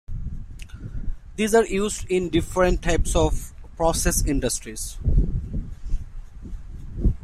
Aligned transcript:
These 1.35 1.53
are 1.53 1.63
used 1.67 2.07
in 2.09 2.31
different 2.31 2.81
types 2.81 3.15
of 3.15 3.53
process 3.77 4.25
industries. 4.25 4.97